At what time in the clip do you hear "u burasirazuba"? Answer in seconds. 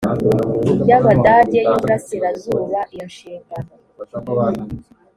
1.75-2.79